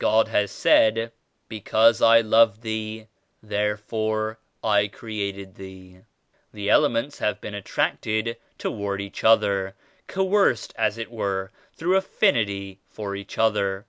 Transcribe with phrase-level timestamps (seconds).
[0.00, 1.12] God has said
[1.48, 3.06] ^Because I loved thee
[3.44, 6.00] therefore I created thee.'
[6.52, 9.76] The elements have been attracted toward each other;
[10.08, 13.86] coerced as it were through affinity for each other.